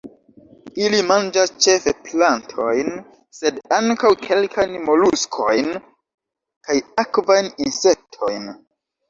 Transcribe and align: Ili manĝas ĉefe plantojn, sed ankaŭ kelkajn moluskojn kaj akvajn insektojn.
Ili 0.83 1.01
manĝas 1.09 1.51
ĉefe 1.65 1.91
plantojn, 2.07 2.89
sed 3.41 3.59
ankaŭ 3.77 4.11
kelkajn 4.23 4.73
moluskojn 4.89 5.71
kaj 6.71 6.79
akvajn 7.07 7.53
insektojn. 7.69 8.51